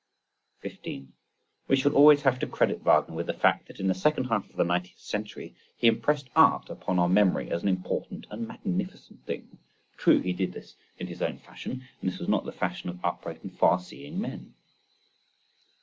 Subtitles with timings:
[0.61, 1.13] 15.
[1.67, 4.49] We shall always have to credit Wagner with the fact that in the second half
[4.49, 9.23] of the nineteenth century he impressed art upon our memory as an important and magnificent
[9.27, 9.59] thing.
[9.97, 12.99] True, he did this in his own fashion, and this was not the fashion of
[13.05, 14.55] upright and far seeing men.